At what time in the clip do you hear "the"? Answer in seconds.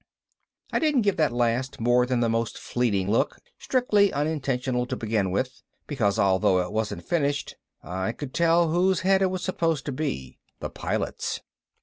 2.21-2.27, 10.59-10.71